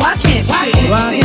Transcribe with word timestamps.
Why 0.00 0.16
can't, 0.16 0.48
why 0.48 0.70
can't, 0.72 0.90
why 0.90 1.19